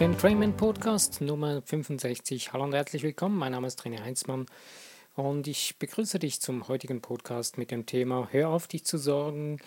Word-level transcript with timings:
Entrainment 0.00 0.56
Podcast 0.56 1.20
Nummer 1.20 1.62
65. 1.62 2.52
Hallo 2.52 2.64
und 2.64 2.74
herzlich 2.74 3.04
willkommen. 3.04 3.38
Mein 3.38 3.52
Name 3.52 3.68
ist 3.68 3.80
René 3.82 4.02
Heinzmann 4.02 4.46
und 5.14 5.46
ich 5.46 5.78
begrüße 5.78 6.18
dich 6.18 6.40
zum 6.40 6.66
heutigen 6.66 7.00
Podcast 7.00 7.58
mit 7.58 7.70
dem 7.70 7.86
Thema 7.86 8.28
Hör 8.32 8.48
auf, 8.48 8.66
dich 8.66 8.84
zu 8.84 8.98
sorgen. 8.98 9.60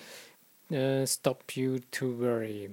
Uh, 0.69 1.05
stop 1.07 1.53
you 1.53 1.79
to 1.91 2.19
worry. 2.19 2.69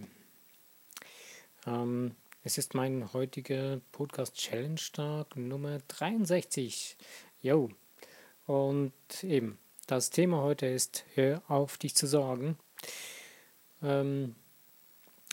Ähm, 1.64 2.16
es 2.43 2.59
ist 2.59 2.75
mein 2.75 3.12
heutiger 3.12 3.80
Podcast 3.93 4.34
Challenge 4.34 4.80
Tag 4.93 5.36
Nummer 5.36 5.79
63. 5.86 6.96
Jo. 7.41 7.71
Und 8.46 8.93
eben, 9.23 9.59
das 9.87 10.10
Thema 10.10 10.43
heute 10.43 10.66
ist 10.66 11.05
Hör 11.15 11.41
auf, 11.46 11.79
dich 11.79 11.95
zu 11.95 12.09
sorgen. 12.09 12.59
Ähm, 13.80 14.34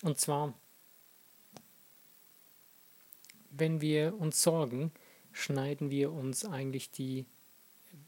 und 0.04 0.20
zwar 0.20 0.54
wenn 3.62 3.80
wir 3.80 4.20
uns 4.20 4.42
sorgen, 4.42 4.92
schneiden 5.32 5.92
wir 5.92 6.12
uns 6.12 6.46
eigentlich 6.46 6.90
die, 6.90 7.28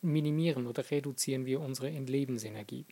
minimieren 0.01 0.65
oder 0.65 0.89
reduzieren 0.89 1.45
wir 1.45 1.61
unsere 1.61 1.89
Lebensenergie. 1.89 2.85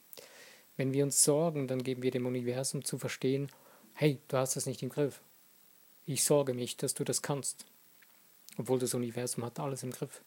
Wenn 0.77 0.93
wir 0.93 1.03
uns 1.03 1.23
sorgen, 1.23 1.67
dann 1.67 1.81
geben 1.81 2.03
wir 2.03 2.11
dem 2.11 2.27
Universum 2.27 2.85
zu 2.85 2.99
verstehen, 2.99 3.49
hey, 3.95 4.19
du 4.27 4.37
hast 4.37 4.55
das 4.55 4.67
nicht 4.67 4.83
im 4.83 4.89
Griff. 4.89 5.21
Ich 6.05 6.23
sorge 6.23 6.53
mich, 6.53 6.77
dass 6.77 6.93
du 6.93 7.03
das 7.03 7.23
kannst. 7.23 7.65
Obwohl 8.59 8.77
das 8.77 8.93
Universum 8.93 9.43
hat 9.43 9.59
alles 9.59 9.81
im 9.81 9.89
Griff. 9.89 10.21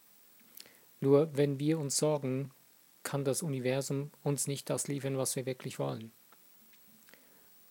Nur 0.98 1.36
wenn 1.36 1.60
wir 1.60 1.78
uns 1.78 1.98
sorgen, 1.98 2.50
kann 3.04 3.24
das 3.24 3.42
Universum 3.42 4.10
uns 4.24 4.48
nicht 4.48 4.68
das 4.70 4.88
liefern, 4.88 5.18
was 5.18 5.36
wir 5.36 5.46
wirklich 5.46 5.78
wollen. 5.78 6.10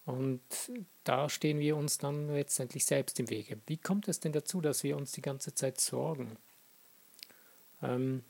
Und 0.06 0.42
da 1.06 1.30
stehen 1.30 1.60
wir 1.60 1.78
uns 1.78 1.98
dann 1.98 2.34
letztendlich 2.34 2.86
selbst 2.86 3.20
im 3.20 3.30
Wege. 3.30 3.58
Wie 3.68 3.78
kommt 3.78 4.08
es 4.08 4.20
denn 4.20 4.34
dazu, 4.34 4.60
dass 4.60 4.84
wir 4.84 4.98
uns 4.98 5.14
die 5.14 5.22
ganze 5.22 5.56
Zeit 5.56 5.80
sorgen? 5.80 6.38
Ähm, 7.82 8.24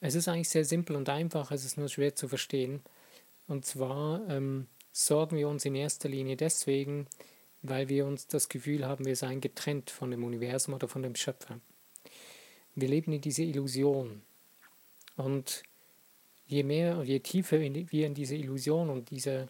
es 0.00 0.14
ist 0.14 0.28
eigentlich 0.28 0.48
sehr 0.48 0.64
simpel 0.64 0.96
und 0.96 1.08
einfach, 1.08 1.50
es 1.52 1.64
ist 1.64 1.78
nur 1.78 1.88
schwer 1.88 2.14
zu 2.14 2.28
verstehen. 2.28 2.80
Und 3.46 3.64
zwar 3.64 4.28
ähm, 4.28 4.66
sorgen 4.92 5.36
wir 5.36 5.48
uns 5.48 5.64
in 5.64 5.74
erster 5.74 6.08
Linie 6.08 6.36
deswegen, 6.36 7.06
weil 7.62 7.88
wir 7.88 8.06
uns 8.06 8.26
das 8.26 8.48
Gefühl 8.48 8.86
haben, 8.86 9.04
wir 9.04 9.16
seien 9.16 9.40
getrennt 9.40 9.90
von 9.90 10.10
dem 10.10 10.24
Universum 10.24 10.74
oder 10.74 10.88
von 10.88 11.02
dem 11.02 11.14
Schöpfer. 11.14 11.60
Wir 12.74 12.88
leben 12.88 13.12
in 13.12 13.20
dieser 13.20 13.44
Illusion. 13.44 14.22
Und 15.16 15.62
je 16.46 16.62
mehr, 16.62 17.02
je 17.04 17.20
tiefer 17.20 17.60
wir 17.60 18.06
in 18.06 18.14
diese 18.14 18.34
Illusion 18.34 18.90
und 18.90 19.10
diese 19.10 19.48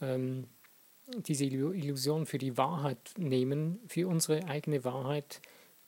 ähm, 0.00 0.48
diese 1.06 1.44
Illusion 1.44 2.26
für 2.26 2.38
die 2.38 2.56
Wahrheit 2.56 3.14
nehmen, 3.16 3.80
für 3.86 4.08
unsere 4.08 4.44
eigene 4.46 4.84
Wahrheit, 4.84 5.40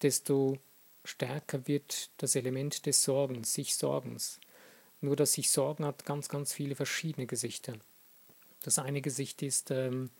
desto 0.03 0.59
stärker 1.05 1.67
wird 1.67 2.11
das 2.19 2.36
Element 2.36 2.86
des 2.86 3.03
Sorgens, 3.03 3.55
sich 3.55 3.77
Sorgens. 3.77 4.41
Nur 5.01 5.17
dass 5.17 5.33
sich 5.33 5.51
Sorgen 5.51 5.84
hat 5.84 6.05
ganz, 6.05 6.29
ganz 6.29 6.53
viele 6.53 6.75
verschiedene 6.75 7.27
Gesichter. 7.27 7.75
Das 8.62 8.79
eine 8.79 9.01
Gesicht 9.01 9.42
ist 9.42 9.70
ähm, 9.70 10.11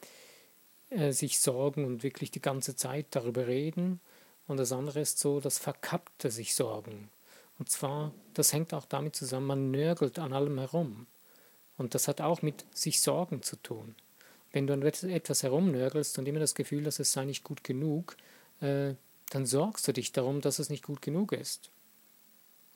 äh, 0.91 1.13
sich 1.13 1.39
sorgen 1.41 1.85
und 1.85 2.03
wirklich 2.03 2.31
die 2.31 2.41
ganze 2.41 2.77
Zeit 2.77 3.07
darüber 3.11 3.47
reden. 3.47 4.01
Und 4.47 4.57
das 4.57 4.73
andere 4.73 5.01
ist 5.01 5.19
so 5.19 5.41
das 5.41 5.59
verkappte 5.59 6.31
sich 6.31 6.55
sorgen. 6.55 7.11
Und 7.59 7.69
zwar, 7.69 8.13
das 8.35 8.53
hängt 8.53 8.73
auch 8.73 8.87
damit 8.87 9.17
zusammen, 9.17 9.47
man 9.47 9.71
nörgelt 9.71 10.19
an 10.19 10.33
allem 10.33 10.59
herum. 10.59 11.07
Und 11.79 11.95
das 11.95 12.09
hat 12.09 12.21
auch 12.21 12.43
mit 12.43 12.67
sich 12.75 13.01
Sorgen 13.01 13.43
zu 13.43 13.57
tun. 13.57 13.95
Wenn 14.53 14.67
du 14.67 14.75
an 14.75 14.83
etwas 14.83 15.43
herumnörgelst 15.43 16.19
und 16.19 16.27
immer 16.27 16.41
das 16.41 16.55
Gefühl 16.55 16.85
hast, 16.87 16.99
es 16.99 17.13
sei 17.13 17.25
nicht 17.25 17.45
gut 17.45 17.65
genug, 17.65 18.17
äh, 18.61 18.95
dann 19.31 19.47
sorgst 19.47 19.87
du 19.87 19.93
dich 19.93 20.13
darum, 20.13 20.41
dass 20.41 20.59
es 20.59 20.71
nicht 20.71 20.85
gut 20.85 21.03
genug 21.03 21.33
ist. 21.33 21.71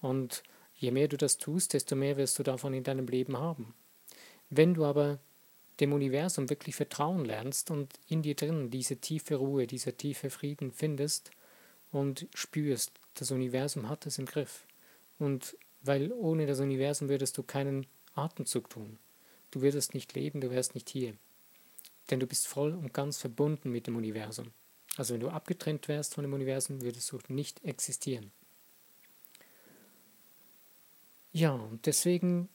Und 0.00 0.42
je 0.74 0.90
mehr 0.90 1.08
du 1.08 1.16
das 1.16 1.38
tust, 1.38 1.72
desto 1.72 1.96
mehr 1.96 2.16
wirst 2.16 2.38
du 2.38 2.42
davon 2.42 2.74
in 2.74 2.84
deinem 2.84 3.06
Leben 3.06 3.36
haben. 3.36 3.74
Wenn 4.50 4.74
du 4.74 4.84
aber 4.84 5.18
dem 5.80 5.92
Universum 5.92 6.50
wirklich 6.50 6.76
vertrauen 6.76 7.24
lernst 7.24 7.70
und 7.70 7.92
in 8.08 8.22
dir 8.22 8.34
drin 8.34 8.70
diese 8.70 8.96
tiefe 8.96 9.36
Ruhe, 9.36 9.66
dieser 9.66 9.96
tiefe 9.96 10.30
Frieden 10.30 10.70
findest 10.70 11.30
und 11.90 12.26
spürst, 12.34 12.92
das 13.14 13.30
Universum 13.30 13.88
hat 13.88 14.06
es 14.06 14.18
im 14.18 14.26
Griff. 14.26 14.66
Und 15.18 15.56
weil 15.80 16.12
ohne 16.12 16.46
das 16.46 16.60
Universum 16.60 17.08
würdest 17.08 17.36
du 17.38 17.42
keinen 17.42 17.86
Atemzug 18.14 18.70
tun. 18.70 18.98
Du 19.50 19.62
würdest 19.62 19.94
nicht 19.94 20.14
leben, 20.14 20.40
du 20.40 20.50
wärst 20.50 20.74
nicht 20.74 20.88
hier. 20.88 21.14
Denn 22.10 22.20
du 22.20 22.26
bist 22.26 22.46
voll 22.46 22.72
und 22.72 22.92
ganz 22.92 23.18
verbunden 23.18 23.70
mit 23.70 23.86
dem 23.86 23.96
Universum. 23.96 24.52
Also 24.96 25.14
wenn 25.14 25.20
du 25.20 25.30
abgetrennt 25.30 25.88
wärst 25.88 26.14
von 26.14 26.24
dem 26.24 26.32
Universum, 26.34 26.82
würdest 26.82 27.10
du 27.12 27.18
nicht 27.28 27.64
existieren. 27.64 28.30
Ja, 31.32 31.52
und 31.52 31.86
deswegen 31.86 32.48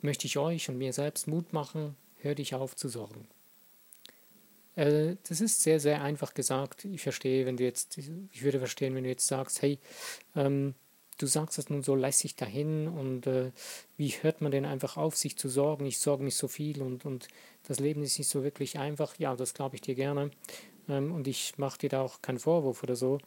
möchte 0.00 0.26
ich 0.26 0.38
euch 0.38 0.68
und 0.68 0.78
mir 0.78 0.92
selbst 0.92 1.26
Mut 1.26 1.52
machen, 1.52 1.96
hör 2.20 2.34
dich 2.34 2.54
auf 2.54 2.74
zu 2.74 2.88
sorgen. 2.88 3.28
Äh, 4.76 5.16
das 5.28 5.40
ist 5.40 5.62
sehr, 5.62 5.78
sehr 5.78 6.02
einfach 6.02 6.34
gesagt. 6.34 6.84
Ich 6.86 7.02
verstehe, 7.02 7.46
wenn 7.46 7.56
du 7.56 7.64
jetzt, 7.64 7.98
ich 7.98 8.42
würde 8.42 8.58
verstehen, 8.58 8.94
wenn 8.94 9.04
du 9.04 9.10
jetzt 9.10 9.26
sagst, 9.26 9.60
hey, 9.62 9.78
ähm, 10.34 10.74
du 11.18 11.26
sagst 11.26 11.58
das 11.58 11.70
nun 11.70 11.82
so 11.82 11.94
lässig 11.94 12.36
dahin 12.36 12.88
und 12.88 13.26
äh, 13.26 13.52
wie 13.96 14.10
hört 14.22 14.40
man 14.40 14.52
denn 14.52 14.64
einfach 14.64 14.96
auf, 14.96 15.16
sich 15.16 15.36
zu 15.36 15.48
sorgen? 15.48 15.86
Ich 15.86 15.98
sorge 15.98 16.24
mich 16.24 16.36
so 16.36 16.48
viel 16.48 16.82
und, 16.82 17.04
und 17.04 17.28
das 17.66 17.80
Leben 17.80 18.02
ist 18.02 18.18
nicht 18.18 18.28
so 18.28 18.42
wirklich 18.42 18.78
einfach. 18.78 19.18
Ja, 19.18 19.36
das 19.36 19.54
glaube 19.54 19.76
ich 19.76 19.80
dir 19.80 19.94
gerne. 19.94 20.30
Ähm, 20.88 21.12
und 21.12 21.28
ich 21.28 21.56
mache 21.58 21.78
dir 21.78 21.88
da 21.88 22.02
auch 22.02 22.20
keinen 22.22 22.38
Vorwurf 22.38 22.82
oder 22.82 22.96
so. 22.96 23.18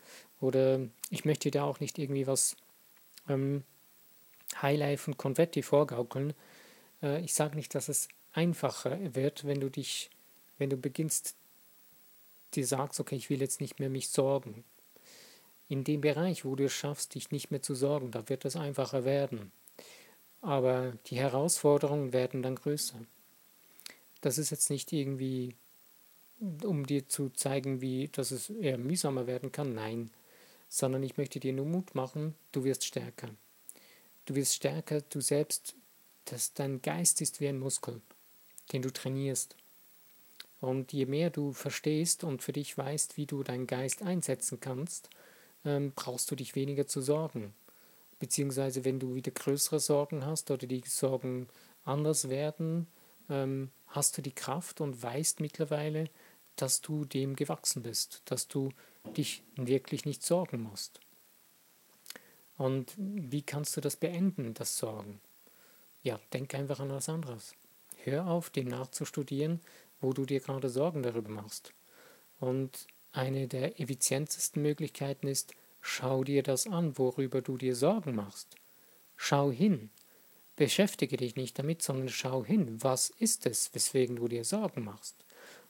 Oder 0.42 0.82
ich 1.10 1.26
möchte 1.26 1.50
dir 1.50 1.60
da 1.60 1.64
auch 1.66 1.80
nicht 1.80 1.98
irgendwie 1.98 2.28
was 2.28 2.56
ähm, 3.30 3.64
Highlife 4.62 5.10
und 5.10 5.18
Konfetti 5.18 5.62
vorgaukeln. 5.62 6.34
Äh, 7.02 7.22
ich 7.22 7.34
sage 7.34 7.56
nicht, 7.56 7.74
dass 7.74 7.90
es 7.90 8.10
einfacher 8.34 8.98
wird, 9.16 9.46
wenn 9.46 9.62
du 9.62 9.70
dich, 9.70 10.10
wenn 10.58 10.70
du 10.70 10.78
beginnst, 10.78 11.36
dir 12.54 12.66
sagst, 12.66 13.00
okay, 13.00 13.16
ich 13.16 13.30
will 13.30 13.42
jetzt 13.42 13.62
nicht 13.62 13.80
mehr 13.80 13.90
mich 13.90 14.10
sorgen 14.10 14.64
in 15.70 15.84
dem 15.84 16.02
Bereich, 16.02 16.46
wo 16.46 16.56
du 16.56 16.66
es 16.66 16.74
schaffst, 16.74 17.16
dich 17.16 17.32
nicht 17.32 17.52
mehr 17.52 17.62
zu 17.62 17.76
sorgen, 17.76 18.12
da 18.12 18.28
wird 18.30 18.46
es 18.46 18.56
einfacher 18.56 19.06
werden. 19.06 19.52
Aber 20.42 20.94
die 21.08 21.18
Herausforderungen 21.18 22.14
werden 22.14 22.42
dann 22.42 22.56
größer. 22.56 23.00
Das 24.22 24.38
ist 24.38 24.50
jetzt 24.50 24.70
nicht 24.70 24.94
irgendwie, 24.94 25.56
um 26.64 26.86
dir 26.86 27.08
zu 27.08 27.30
zeigen, 27.30 27.82
wie, 27.82 28.08
dass 28.08 28.32
es 28.32 28.50
eher 28.50 28.78
mühsamer 28.78 29.28
werden 29.28 29.52
kann. 29.52 29.74
Nein, 29.74 30.10
sondern 30.70 31.04
ich 31.04 31.18
möchte 31.18 31.40
dir 31.40 31.54
nur 31.54 31.66
Mut 31.66 31.96
machen, 31.96 32.36
du 32.52 32.64
wirst 32.64 32.86
stärker. 32.86 33.30
Du 34.26 34.36
wirst 34.36 34.54
stärker, 34.56 35.02
du 35.02 35.22
selbst, 35.22 35.76
dass 36.26 36.54
dein 36.54 36.82
Geist 36.82 37.22
ist 37.22 37.40
wie 37.40 37.48
ein 37.48 37.60
Muskel, 37.60 38.02
den 38.72 38.82
du 38.82 38.92
trainierst. 38.92 39.56
Und 40.60 40.92
je 40.92 41.06
mehr 41.06 41.30
du 41.30 41.54
verstehst 41.54 42.24
und 42.24 42.42
für 42.42 42.52
dich 42.52 42.78
weißt, 42.78 43.18
wie 43.18 43.26
du 43.26 43.44
deinen 43.44 43.68
Geist 43.68 44.02
einsetzen 44.02 44.60
kannst, 44.60 45.10
ähm, 45.68 45.92
brauchst 45.96 46.32
du 46.32 46.36
dich 46.36 46.56
weniger 46.56 46.88
zu 46.88 47.02
sorgen. 47.02 47.54
Beziehungsweise 48.20 48.86
wenn 48.86 49.00
du 49.00 49.14
wieder 49.14 49.32
größere 49.32 49.80
Sorgen 49.80 50.26
hast 50.26 50.50
oder 50.50 50.66
die 50.66 50.82
Sorgen 50.86 51.48
anders 51.84 52.30
werden, 52.30 52.88
ähm, 53.30 53.70
hast 53.88 54.18
du 54.18 54.22
die 54.22 54.34
Kraft 54.34 54.82
und 54.82 55.04
weißt 55.04 55.40
mittlerweile, 55.42 56.10
dass 56.56 56.82
du 56.82 57.06
dem 57.06 57.36
gewachsen 57.36 57.84
bist, 57.84 58.22
dass 58.26 58.48
du 58.48 58.72
dich 59.16 59.44
wirklich 59.56 60.06
nicht 60.06 60.24
sorgen 60.24 60.64
musst. 60.64 61.00
Und 62.58 62.94
wie 62.98 63.44
kannst 63.44 63.78
du 63.78 63.82
das 63.82 63.96
beenden, 63.96 64.56
das 64.56 64.78
Sorgen? 64.78 65.20
Ja, 66.02 66.20
denk 66.34 66.56
einfach 66.56 66.80
an 66.80 66.90
was 66.90 67.10
anderes. 67.10 67.54
Hör 68.04 68.28
auf, 68.28 68.50
dem 68.50 68.68
nachzustudieren, 68.68 69.62
wo 70.02 70.14
du 70.14 70.26
dir 70.26 70.40
gerade 70.40 70.70
Sorgen 70.70 71.04
darüber 71.04 71.30
machst. 71.30 71.74
Und 72.40 72.88
eine 73.18 73.48
der 73.48 73.80
effizientesten 73.80 74.62
Möglichkeiten 74.62 75.28
ist, 75.28 75.54
schau 75.82 76.24
dir 76.24 76.44
das 76.44 76.68
an, 76.68 76.98
worüber 76.98 77.42
du 77.42 77.58
dir 77.58 77.76
Sorgen 77.76 78.16
machst. 78.16 78.56
Schau 79.16 79.52
hin. 79.52 79.90
Beschäftige 80.56 81.18
dich 81.18 81.36
nicht 81.36 81.58
damit, 81.60 81.82
sondern 81.82 82.10
schau 82.10 82.46
hin. 82.46 82.82
Was 82.84 83.10
ist 83.10 83.46
es, 83.46 83.74
weswegen 83.74 84.16
du 84.16 84.28
dir 84.28 84.44
Sorgen 84.44 84.84
machst? 84.84 85.16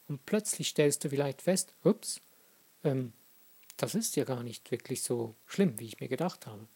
Und 0.08 0.24
plötzlich 0.26 0.68
stellst 0.68 1.04
du 1.04 1.10
vielleicht 1.10 1.42
fest, 1.42 1.74
ups, 1.84 2.20
ähm, 2.84 3.12
das 3.76 3.94
ist 3.94 4.16
ja 4.16 4.24
gar 4.24 4.42
nicht 4.42 4.70
wirklich 4.70 5.02
so 5.02 5.34
schlimm, 5.46 5.78
wie 5.78 5.86
ich 5.86 6.00
mir 6.00 6.08
gedacht 6.08 6.46
habe. 6.46 6.66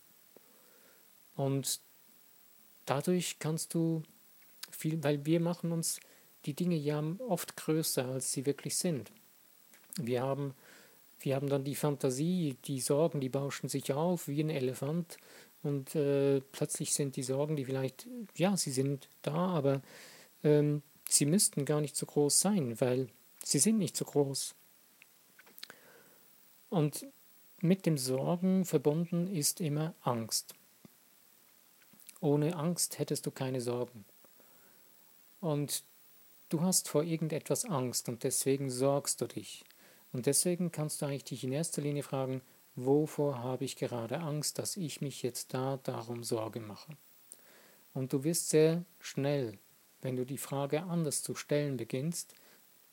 Und 1.35 1.81
dadurch 2.85 3.39
kannst 3.39 3.75
du 3.75 4.03
viel, 4.71 5.03
weil 5.03 5.25
wir 5.27 5.41
machen 5.41 5.73
uns 5.73 6.01
die 6.45 6.55
Dinge 6.55 6.77
ja 6.77 7.03
oft 7.27 7.57
größer, 7.57 8.07
als 8.07 8.33
sie 8.33 8.47
wirklich 8.47 8.77
sind. 8.77 9.13
Wir 9.99 10.23
haben, 10.23 10.55
wir 11.21 11.37
haben 11.37 11.49
dann 11.49 11.65
die 11.65 11.75
Fantasie, 11.75 12.57
die 12.65 12.81
Sorgen, 12.81 13.21
die 13.21 13.29
bauschen 13.29 13.69
sich 13.69 13.93
auf 13.93 14.29
wie 14.29 14.43
ein 14.43 14.51
Elefant 14.51 15.19
und 15.63 15.95
äh, 15.95 16.41
plötzlich 16.53 16.93
sind 16.93 17.17
die 17.17 17.23
Sorgen, 17.23 17.57
die 17.57 17.65
vielleicht, 17.65 18.09
ja, 18.37 18.57
sie 18.57 18.73
sind 18.73 19.09
da, 19.23 19.35
aber 19.35 19.83
ähm, 20.43 20.83
sie 21.09 21.27
müssten 21.27 21.65
gar 21.65 21.81
nicht 21.81 21.97
so 21.97 22.07
groß 22.07 22.41
sein, 22.41 22.81
weil 22.81 23.09
sie 23.45 23.59
sind 23.59 23.79
nicht 23.79 23.97
so 23.97 24.05
groß. 24.05 24.55
Und 26.71 27.07
mit 27.61 27.87
dem 27.87 27.99
Sorgen 27.99 28.65
verbunden 28.65 29.29
ist 29.29 29.61
immer 29.61 29.95
Angst. 30.01 30.55
Ohne 32.21 32.57
Angst 32.57 32.99
hättest 32.99 33.27
du 33.27 33.31
keine 33.31 33.61
Sorgen. 33.61 34.05
Und 35.41 35.85
du 36.49 36.63
hast 36.63 36.89
vor 36.89 37.03
irgendetwas 37.03 37.65
Angst 37.65 38.09
und 38.09 38.25
deswegen 38.25 38.71
sorgst 38.71 39.21
du 39.21 39.27
dich. 39.27 39.65
Und 40.13 40.27
deswegen 40.27 40.71
kannst 40.73 41.01
du 41.01 41.07
eigentlich 41.07 41.25
dich 41.25 41.45
in 41.45 41.53
erster 41.53 41.83
Linie 41.83 42.03
fragen, 42.03 42.43
wovor 42.75 43.39
habe 43.39 43.65
ich 43.65 43.77
gerade 43.77 44.21
Angst, 44.21 44.59
dass 44.59 44.77
ich 44.77 45.01
mich 45.01 45.23
jetzt 45.23 45.55
da 45.55 45.79
darum 45.83 46.23
Sorge 46.23 46.61
mache. 46.61 46.97
Und 47.95 48.13
du 48.13 48.25
wirst 48.25 48.51
sehr 48.51 48.85
schnell, 49.01 49.59
wenn 50.01 50.17
du 50.17 50.25
die 50.25 50.39
Frage 50.39 50.83
anders 50.83 51.23
zu 51.23 51.35
stellen 51.35 51.77
beginnst, 51.77 52.35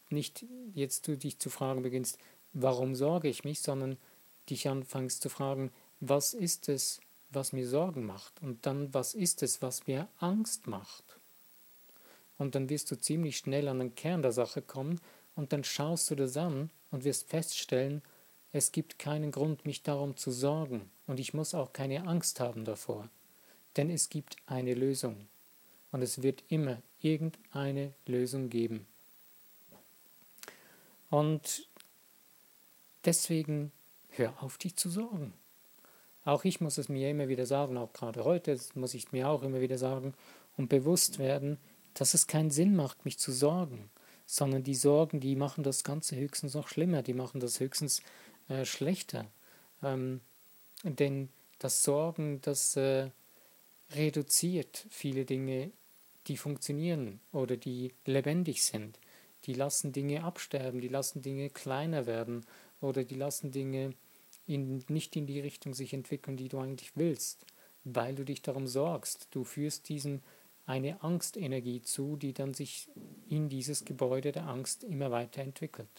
nicht 0.09 0.45
jetzt 0.73 1.07
du 1.07 1.17
dich 1.17 1.39
zu 1.39 1.49
fragen 1.49 1.81
beginnst, 1.81 2.17
warum 2.53 2.95
sorge 2.95 3.27
ich 3.27 3.43
mich, 3.43 3.61
sondern 3.61 3.97
dich 4.49 4.67
anfängst 4.67 5.21
zu 5.21 5.29
fragen, 5.29 5.71
was 5.99 6.33
ist 6.33 6.69
es, 6.69 6.99
was 7.29 7.53
mir 7.53 7.67
Sorgen 7.67 8.05
macht? 8.05 8.41
Und 8.41 8.65
dann, 8.65 8.93
was 8.93 9.13
ist 9.13 9.43
es, 9.43 9.61
was 9.61 9.87
mir 9.87 10.07
Angst 10.17 10.67
macht? 10.67 11.19
Und 12.37 12.55
dann 12.55 12.69
wirst 12.69 12.89
du 12.89 12.95
ziemlich 12.95 13.37
schnell 13.37 13.67
an 13.67 13.79
den 13.79 13.95
Kern 13.95 14.21
der 14.21 14.31
Sache 14.31 14.61
kommen 14.61 14.99
und 15.39 15.53
dann 15.53 15.63
schaust 15.63 16.11
du 16.11 16.15
das 16.15 16.35
an 16.35 16.69
und 16.91 17.05
wirst 17.05 17.29
feststellen, 17.29 18.01
es 18.51 18.73
gibt 18.73 18.99
keinen 18.99 19.31
Grund, 19.31 19.65
mich 19.65 19.83
darum 19.83 20.17
zu 20.17 20.31
sorgen 20.31 20.91
und 21.07 21.17
ich 21.17 21.33
muss 21.33 21.53
auch 21.53 21.71
keine 21.71 22.05
Angst 22.07 22.41
haben 22.41 22.65
davor, 22.65 23.09
denn 23.77 23.89
es 23.89 24.09
gibt 24.09 24.35
eine 24.47 24.73
Lösung 24.73 25.15
und 25.93 26.01
es 26.01 26.21
wird 26.21 26.43
immer 26.49 26.81
irgendeine 26.99 27.93
Lösung 28.05 28.49
geben. 28.49 28.85
Und 31.09 31.69
deswegen 33.05 33.71
hör 34.09 34.43
auf, 34.43 34.57
dich 34.57 34.75
zu 34.75 34.89
sorgen. 34.89 35.33
Auch 36.25 36.43
ich 36.43 36.59
muss 36.59 36.77
es 36.77 36.89
mir 36.89 37.09
immer 37.09 37.29
wieder 37.29 37.45
sagen, 37.45 37.77
auch 37.77 37.93
gerade 37.93 38.25
heute 38.25 38.59
muss 38.75 38.93
ich 38.93 39.13
mir 39.13 39.29
auch 39.29 39.41
immer 39.41 39.61
wieder 39.61 39.77
sagen 39.77 40.13
und 40.57 40.67
bewusst 40.67 41.17
werden, 41.17 41.57
dass 41.93 42.13
es 42.13 42.27
keinen 42.27 42.51
Sinn 42.51 42.75
macht, 42.75 43.05
mich 43.05 43.17
zu 43.17 43.31
sorgen, 43.31 43.89
sondern 44.31 44.61
die 44.61 44.75
Sorgen, 44.75 45.19
die 45.19 45.35
machen 45.35 45.63
das 45.63 45.83
Ganze 45.83 46.15
höchstens 46.15 46.53
noch 46.53 46.67
schlimmer, 46.67 47.01
die 47.01 47.15
machen 47.15 47.39
das 47.39 47.59
höchstens 47.59 48.03
äh, 48.47 48.63
schlechter. 48.63 49.25
Ähm, 49.81 50.21
denn 50.83 51.29
das 51.57 51.83
Sorgen, 51.83 52.39
das 52.41 52.75
äh, 52.75 53.09
reduziert 53.89 54.85
viele 54.91 55.25
Dinge, 55.25 55.71
die 56.27 56.37
funktionieren 56.37 57.19
oder 57.31 57.57
die 57.57 57.91
lebendig 58.05 58.63
sind. 58.63 58.99
Die 59.45 59.55
lassen 59.55 59.93
Dinge 59.93 60.23
absterben, 60.23 60.79
die 60.79 60.89
lassen 60.89 61.23
Dinge 61.23 61.49
kleiner 61.49 62.05
werden 62.05 62.45
oder 62.81 63.03
die 63.03 63.15
lassen 63.15 63.49
Dinge 63.49 63.95
in, 64.45 64.85
nicht 64.89 65.15
in 65.15 65.25
die 65.25 65.39
Richtung 65.39 65.73
sich 65.73 65.91
entwickeln, 65.91 66.37
die 66.37 66.49
du 66.49 66.59
eigentlich 66.59 66.91
willst, 66.93 67.47
weil 67.83 68.13
du 68.13 68.23
dich 68.23 68.43
darum 68.43 68.67
sorgst. 68.67 69.27
Du 69.31 69.43
führst 69.43 69.89
diesem 69.89 70.21
eine 70.69 71.01
Angstenergie 71.01 71.81
zu, 71.81 72.15
die 72.15 72.31
dann 72.31 72.53
sich 72.53 72.87
in 73.27 73.49
dieses 73.49 73.85
Gebäude 73.85 74.31
der 74.31 74.47
Angst 74.47 74.83
immer 74.83 75.09
weiter 75.09 75.41
entwickelt. 75.41 75.89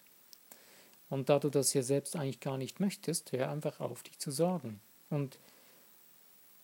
Und 1.08 1.28
da 1.28 1.40
du 1.40 1.50
das 1.50 1.74
ja 1.74 1.82
selbst 1.82 2.14
eigentlich 2.14 2.38
gar 2.38 2.56
nicht 2.56 2.78
möchtest, 2.78 3.32
hör 3.32 3.50
einfach 3.50 3.80
auf, 3.80 4.04
dich 4.04 4.20
zu 4.20 4.30
sorgen. 4.30 4.80
Und 5.10 5.40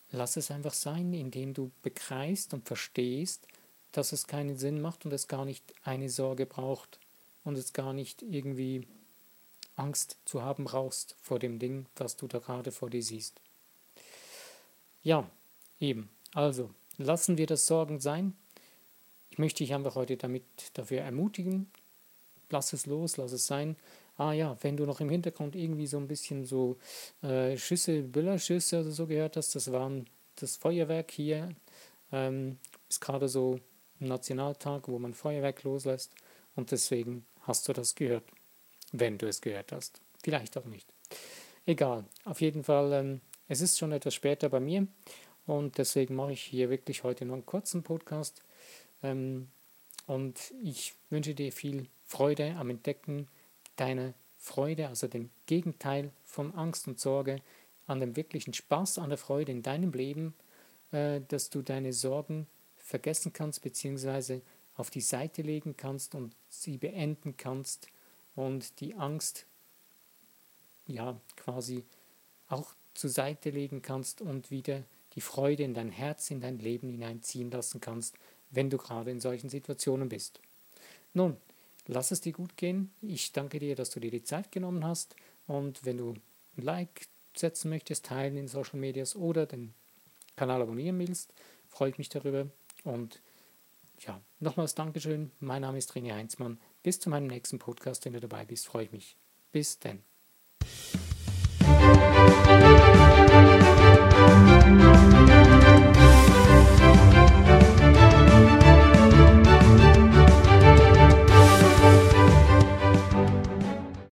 lass 0.09 0.37
es 0.37 0.51
einfach 0.51 0.73
sein, 0.73 1.13
indem 1.13 1.53
du 1.53 1.69
begreifst 1.81 2.53
und 2.53 2.65
verstehst, 2.65 3.45
dass 3.91 4.13
es 4.13 4.25
keinen 4.25 4.55
Sinn 4.55 4.79
macht 4.79 5.05
und 5.05 5.11
es 5.11 5.27
gar 5.27 5.43
nicht 5.43 5.73
eine 5.83 6.09
Sorge 6.09 6.45
braucht 6.45 7.01
und 7.43 7.57
es 7.57 7.73
gar 7.73 7.91
nicht 7.91 8.21
irgendwie 8.21 8.87
Angst 9.75 10.17
zu 10.23 10.41
haben 10.41 10.63
brauchst 10.63 11.17
vor 11.21 11.39
dem 11.39 11.59
Ding, 11.59 11.87
was 11.97 12.15
du 12.15 12.27
da 12.27 12.39
gerade 12.39 12.71
vor 12.71 12.89
dir 12.89 13.03
siehst. 13.03 13.41
Ja, 15.03 15.29
eben. 15.81 16.09
Also, 16.33 16.69
Lassen 16.97 17.37
wir 17.37 17.45
das 17.45 17.67
Sorgen 17.67 17.99
sein. 17.99 18.35
Ich 19.29 19.37
möchte 19.37 19.63
dich 19.63 19.73
einfach 19.73 19.95
heute 19.95 20.17
damit 20.17 20.43
dafür 20.73 21.01
ermutigen. 21.01 21.69
Lass 22.49 22.73
es 22.73 22.85
los, 22.85 23.17
lass 23.17 23.31
es 23.31 23.45
sein. 23.45 23.75
Ah 24.17 24.31
ja, 24.31 24.57
wenn 24.61 24.77
du 24.77 24.85
noch 24.85 24.99
im 24.99 25.09
Hintergrund 25.09 25.55
irgendwie 25.55 25.85
so 25.85 25.97
ein 25.97 26.07
bisschen 26.07 26.45
so 26.45 26.77
äh, 27.21 27.55
Schüsse, 27.57 28.01
Büllerschüsse 28.01 28.81
oder 28.81 28.91
so 28.91 29.05
gehört 29.05 29.37
hast, 29.37 29.53
das 29.53 29.71
waren 29.71 30.07
das 30.37 30.55
Feuerwerk 30.55 31.11
hier. 31.11 31.49
Ähm, 32.11 32.57
ist 32.89 33.01
gerade 33.01 33.27
so 33.27 33.59
ein 33.99 34.07
Nationaltag, 34.07 34.87
wo 34.87 34.97
man 34.97 35.13
Feuerwerk 35.13 35.63
loslässt 35.63 36.13
und 36.55 36.71
deswegen 36.71 37.25
hast 37.41 37.67
du 37.67 37.73
das 37.73 37.93
gehört, 37.93 38.23
wenn 38.91 39.19
du 39.19 39.27
es 39.27 39.41
gehört 39.41 39.71
hast. 39.71 40.01
Vielleicht 40.23 40.57
auch 40.57 40.65
nicht. 40.65 40.91
Egal, 41.65 42.05
auf 42.25 42.41
jeden 42.41 42.63
Fall, 42.63 42.93
ähm, 42.93 43.21
es 43.47 43.61
ist 43.61 43.77
schon 43.77 43.91
etwas 43.91 44.15
später 44.15 44.49
bei 44.49 44.59
mir 44.59 44.87
und 45.47 45.77
deswegen 45.77 46.15
mache 46.15 46.33
ich 46.33 46.43
hier 46.43 46.69
wirklich 46.69 47.03
heute 47.03 47.25
nur 47.25 47.35
einen 47.35 47.45
kurzen 47.45 47.81
Podcast. 47.81 48.43
Ähm, 49.01 49.47
und 50.05 50.53
ich 50.61 50.93
wünsche 51.09 51.33
dir 51.33 51.51
viel 51.51 51.87
Freude 52.05 52.55
am 52.57 52.69
Entdecken 52.69 53.27
deiner 53.77 54.13
Freude, 54.37 54.89
also 54.89 55.07
dem 55.07 55.29
Gegenteil 55.45 56.11
von 56.23 56.53
Angst 56.53 56.87
und 56.87 56.99
Sorge, 56.99 57.41
an 57.87 58.01
dem 58.01 58.15
wirklichen 58.15 58.53
Spaß, 58.53 58.99
an 58.99 59.09
der 59.09 59.17
Freude 59.17 59.51
in 59.53 59.63
deinem 59.63 59.93
Leben, 59.93 60.33
äh, 60.91 61.21
dass 61.27 61.49
du 61.49 61.61
deine 61.61 61.93
Sorgen 61.93 62.47
vergessen 62.75 63.31
kannst, 63.31 63.61
beziehungsweise 63.61 64.41
auf 64.75 64.89
die 64.89 65.01
Seite 65.01 65.41
legen 65.41 65.75
kannst 65.77 66.13
und 66.13 66.35
sie 66.49 66.77
beenden 66.77 67.35
kannst 67.37 67.87
und 68.35 68.79
die 68.81 68.95
Angst 68.95 69.45
ja 70.87 71.19
quasi 71.37 71.83
auch 72.49 72.73
zur 72.93 73.09
Seite 73.09 73.49
legen 73.49 73.81
kannst 73.81 74.21
und 74.21 74.51
wieder 74.51 74.83
die 75.17 75.21
Freude 75.21 75.63
in 75.63 75.73
dein 75.73 75.89
Herz, 75.89 76.29
in 76.29 76.41
dein 76.41 76.59
Leben 76.59 76.89
hineinziehen 76.89 77.49
lassen 77.49 77.81
kannst, 77.81 78.15
wenn 78.51 78.69
du 78.69 78.77
gerade 78.77 79.09
in 79.09 79.19
solchen 79.19 79.49
Situationen 79.49 80.09
bist. 80.09 80.39
Nun, 81.13 81.37
lass 81.87 82.11
es 82.11 82.21
dir 82.21 82.33
gut 82.33 82.55
gehen. 82.55 82.91
Ich 83.01 83.31
danke 83.31 83.57
dir, 83.57 83.75
dass 83.75 83.89
du 83.89 83.99
dir 83.99 84.11
die 84.11 84.21
Zeit 84.21 84.51
genommen 84.51 84.85
hast 84.85 85.15
und 85.47 85.83
wenn 85.83 85.97
du 85.97 86.13
ein 86.55 86.61
Like 86.61 87.07
setzen 87.35 87.69
möchtest, 87.69 88.05
teilen 88.05 88.37
in 88.37 88.47
Social 88.47 88.79
Medias 88.79 89.15
oder 89.15 89.47
den 89.47 89.73
Kanal 90.35 90.61
abonnieren 90.61 90.99
willst, 90.99 91.33
freue 91.67 91.89
ich 91.89 91.97
mich 91.97 92.09
darüber. 92.09 92.47
Und 92.83 93.19
ja, 93.97 94.21
nochmals 94.39 94.75
Dankeschön. 94.75 95.31
Mein 95.39 95.63
Name 95.63 95.79
ist 95.79 95.93
René 95.93 96.13
Heinzmann. 96.13 96.59
Bis 96.83 96.99
zu 96.99 97.09
meinem 97.09 97.25
nächsten 97.25 97.57
Podcast, 97.57 98.05
wenn 98.05 98.13
du 98.13 98.19
dabei 98.19 98.45
bist, 98.45 98.67
freue 98.67 98.83
ich 98.83 98.91
mich. 98.91 99.17
Bis 99.51 99.79
denn. 99.79 100.03